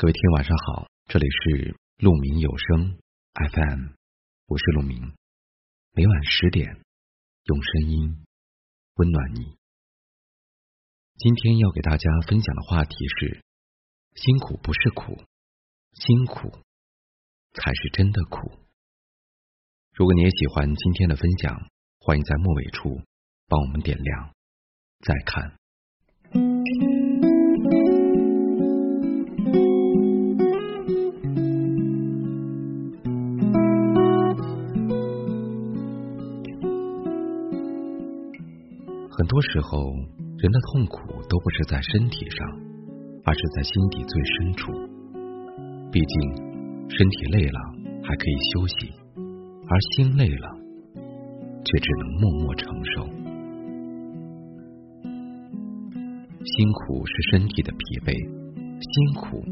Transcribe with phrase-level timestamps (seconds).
[0.00, 3.00] 各位听晚上好，这里是鹿鸣有声
[3.34, 3.94] FM，
[4.46, 5.12] 我是鹿鸣，
[5.90, 6.84] 每晚十点
[7.42, 8.24] 用声音
[8.94, 9.56] 温暖你。
[11.16, 13.42] 今天要给大家分享的话题是：
[14.14, 15.20] 辛苦不是苦，
[15.94, 16.48] 辛苦
[17.54, 18.52] 才是真的苦。
[19.94, 21.68] 如果你也喜欢今天的分享，
[21.98, 23.02] 欢迎在末尾处
[23.48, 24.32] 帮我们点亮
[25.00, 25.58] 再看。
[39.18, 39.76] 很多时候，
[40.38, 42.46] 人的痛苦都不是在身体上，
[43.24, 44.70] 而是在心底最深处。
[45.90, 47.58] 毕竟，身体累了
[48.04, 48.92] 还可以休息，
[49.66, 50.48] 而心累了，
[51.64, 53.06] 却只能默默承受。
[56.44, 59.42] 辛苦是身体的疲惫，辛苦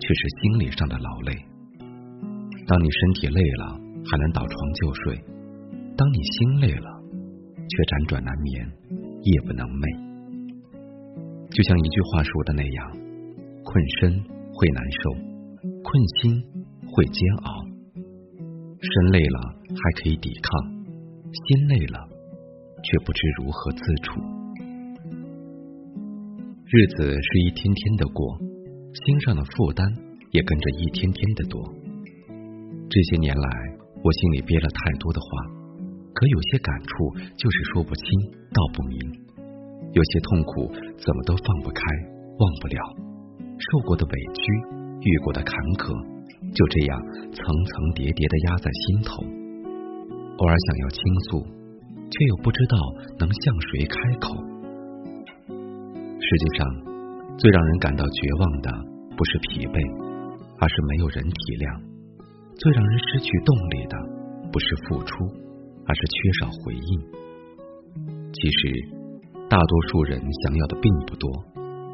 [0.00, 1.32] 却是心理上的劳累。
[2.66, 5.14] 当你身体累了，还能倒床就睡；
[5.96, 6.90] 当你心累了，
[7.54, 8.66] 却辗转难眠。
[9.22, 9.86] 夜不能寐，
[11.54, 12.90] 就像一句话说的那样：
[13.62, 13.70] 困
[14.00, 14.18] 身
[14.50, 15.14] 会难受，
[15.62, 16.42] 困心
[16.90, 17.62] 会煎熬。
[18.82, 20.50] 身累了还可以抵抗，
[21.30, 22.02] 心累了
[22.82, 24.18] 却不知如何自处。
[26.66, 28.38] 日子是一天天的过，
[29.06, 29.86] 心上的负担
[30.32, 31.62] 也跟着一天天的多。
[32.90, 33.48] 这些年来，
[34.02, 35.61] 我心里憋了太多的话。
[36.22, 38.06] 可有些感触就是说不清
[38.54, 38.94] 道不明，
[39.90, 41.82] 有些痛苦怎么都放不开
[42.38, 42.78] 忘不了，
[43.58, 44.40] 受过的委屈
[45.02, 45.50] 遇过的坎
[45.82, 45.90] 坷
[46.54, 46.94] 就这样
[47.34, 49.18] 层层叠叠的压在心头，
[50.38, 51.42] 偶尔想要倾诉，
[52.06, 52.78] 却又不知道
[53.18, 53.42] 能向
[53.74, 54.38] 谁开口。
[55.50, 56.62] 实际上，
[57.34, 58.70] 最让人感到绝望的
[59.18, 59.74] 不是疲惫，
[60.62, 61.66] 而是没有人体谅；
[62.54, 63.94] 最让人失去动力的
[64.54, 65.18] 不是付出。
[65.92, 67.00] 而是缺少回应。
[68.32, 68.88] 其实，
[69.46, 71.30] 大多数人想要的并不多，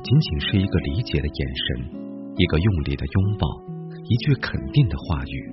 [0.05, 1.91] 仅仅是一个理解的眼神，
[2.37, 3.49] 一个用力的拥抱，
[4.05, 5.53] 一句肯定的话语，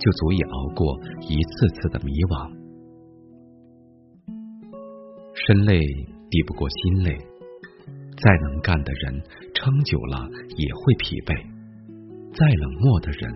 [0.00, 2.50] 就足以熬过一次次的迷惘。
[5.46, 7.16] 身累抵不过心累，
[8.16, 9.22] 再能干的人
[9.54, 11.38] 撑久了也会疲惫；
[12.34, 13.30] 再冷漠的人，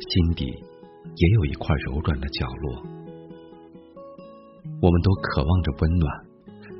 [0.00, 3.01] 心底也有一块柔软的角落。
[4.82, 6.10] 我们都渴望着温暖，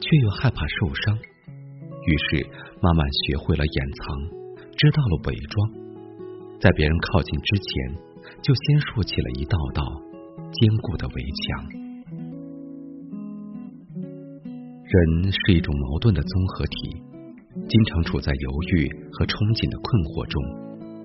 [0.00, 2.44] 却又害怕受伤，于是
[2.82, 4.18] 慢慢学会了掩藏，
[4.74, 5.70] 知道了伪装，
[6.58, 7.94] 在别人靠近之前，
[8.42, 9.84] 就先竖起了一道道
[10.50, 11.62] 坚固的围墙。
[14.82, 17.00] 人是一种矛盾的综合体，
[17.68, 20.42] 经常处在犹豫和憧憬的困惑中，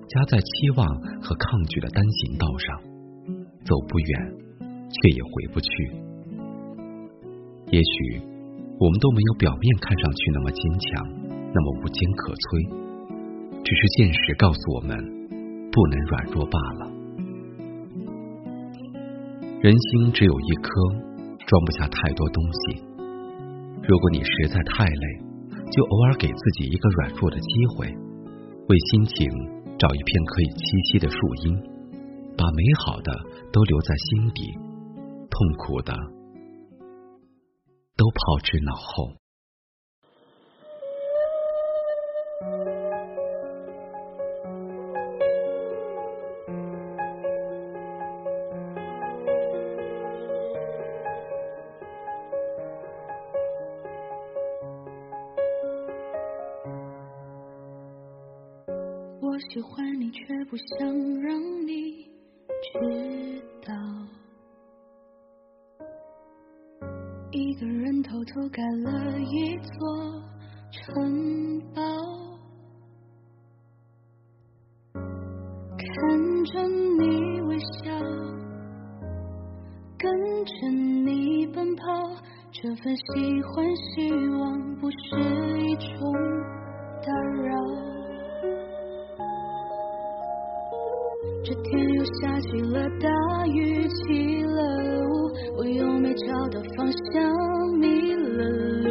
[0.08, 0.82] 夹在期望
[1.22, 2.82] 和抗拒的单行道上，
[3.64, 4.34] 走不远，
[4.90, 6.07] 却也回不去。
[7.70, 8.20] 也许
[8.80, 11.04] 我们都没有表面看上去那么坚强，
[11.52, 12.64] 那么无坚可摧，
[13.60, 14.96] 只是现实告诉我们
[15.70, 16.88] 不能软弱罢了。
[19.60, 20.70] 人心只有一颗，
[21.44, 22.80] 装不下太多东西。
[23.84, 25.06] 如果你实在太累，
[25.68, 27.84] 就偶尔给自己一个软弱的机会，
[28.68, 29.28] 为心情
[29.76, 31.52] 找一片可以栖息的树荫，
[32.32, 33.12] 把美好的
[33.52, 34.56] 都留在心底，
[35.28, 35.92] 痛苦的。
[37.98, 39.16] 都抛之脑后。
[59.20, 62.04] 我喜欢你，却不想让你
[62.62, 63.74] 知道。
[67.38, 70.20] 一个人偷偷盖了一座
[70.72, 71.80] 城堡，
[74.92, 77.96] 看着你微笑，
[79.96, 80.10] 跟
[80.44, 81.84] 着你奔跑，
[82.50, 83.02] 这份喜
[83.54, 84.96] 欢希望不是
[85.60, 86.12] 一种
[87.06, 87.12] 打
[87.44, 87.54] 扰。
[91.42, 94.62] 这天又下起了大雨起了
[95.08, 97.32] 雾我又没找到方向
[97.78, 98.48] 迷了
[98.84, 98.88] 路。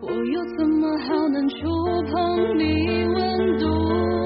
[0.00, 1.56] 我又怎么好能触
[2.12, 4.25] 碰你温度？